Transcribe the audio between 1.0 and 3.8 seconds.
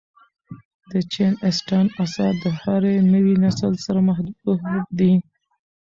جین اسټن آثار د هر نوي نسل